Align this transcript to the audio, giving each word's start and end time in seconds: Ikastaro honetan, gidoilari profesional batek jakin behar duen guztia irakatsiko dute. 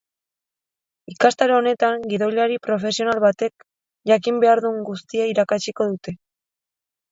Ikastaro 1.13 1.55
honetan, 1.57 2.07
gidoilari 2.13 2.57
profesional 2.69 3.21
batek 3.27 3.67
jakin 4.13 4.43
behar 4.47 4.65
duen 4.67 4.83
guztia 4.91 5.31
irakatsiko 5.37 5.91
dute. 5.95 6.19